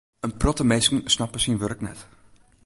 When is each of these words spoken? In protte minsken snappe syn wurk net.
In 0.19 0.37
protte 0.37 0.63
minsken 0.71 1.01
snappe 1.13 1.39
syn 1.43 1.59
wurk 1.61 1.79
net. 1.87 1.99